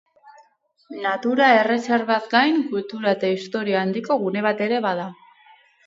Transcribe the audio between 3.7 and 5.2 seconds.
handiko gune bat ere bada.